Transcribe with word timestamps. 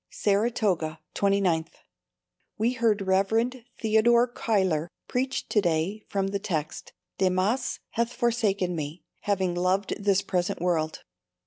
Saratoga, 0.09 0.99
29_th._ 1.13 1.67
We 2.57 2.73
heard 2.73 3.03
Rev. 3.03 3.53
Theodore 3.79 4.25
Cuyler 4.27 4.87
preach 5.07 5.47
to 5.49 5.61
day 5.61 6.01
from 6.09 6.29
the 6.29 6.39
text, 6.39 6.91
"Demas 7.19 7.77
hath 7.91 8.11
forsaken 8.11 8.75
me, 8.75 9.03
having 9.19 9.53
loved 9.53 9.93
this 10.03 10.23
present 10.23 10.59
world." 10.59 11.03